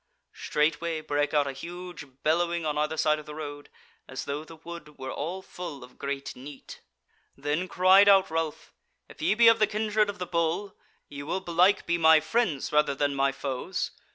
[0.33, 3.69] Straightway brake out a huge bellowing on either side of the road,
[4.07, 6.81] as though the wood were all full of great neat.
[7.37, 8.73] Then cried out Ralph:
[9.07, 10.75] "If ye be of the kindred of the Bull,
[11.07, 13.91] ye will belike be my friends rather than my foes.